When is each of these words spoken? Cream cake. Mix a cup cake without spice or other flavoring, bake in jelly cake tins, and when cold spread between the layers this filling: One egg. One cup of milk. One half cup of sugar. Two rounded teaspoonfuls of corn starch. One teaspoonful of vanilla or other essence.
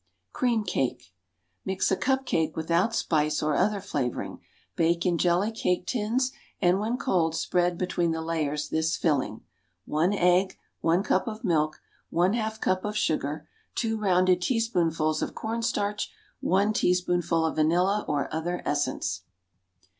Cream 0.33 0.63
cake. 0.63 1.13
Mix 1.63 1.91
a 1.91 1.95
cup 1.95 2.25
cake 2.25 2.55
without 2.55 2.95
spice 2.95 3.43
or 3.43 3.53
other 3.55 3.79
flavoring, 3.79 4.39
bake 4.75 5.05
in 5.05 5.19
jelly 5.19 5.51
cake 5.51 5.85
tins, 5.85 6.31
and 6.59 6.79
when 6.79 6.97
cold 6.97 7.35
spread 7.35 7.77
between 7.77 8.09
the 8.09 8.23
layers 8.23 8.69
this 8.69 8.97
filling: 8.97 9.43
One 9.85 10.11
egg. 10.11 10.57
One 10.79 11.03
cup 11.03 11.27
of 11.27 11.43
milk. 11.43 11.81
One 12.09 12.33
half 12.33 12.59
cup 12.59 12.83
of 12.83 12.97
sugar. 12.97 13.47
Two 13.75 13.95
rounded 13.95 14.41
teaspoonfuls 14.41 15.21
of 15.21 15.35
corn 15.35 15.61
starch. 15.61 16.11
One 16.39 16.73
teaspoonful 16.73 17.45
of 17.45 17.55
vanilla 17.57 18.03
or 18.07 18.27
other 18.33 18.63
essence. 18.65 19.21